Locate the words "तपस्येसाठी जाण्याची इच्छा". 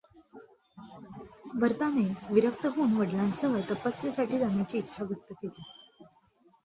3.69-5.03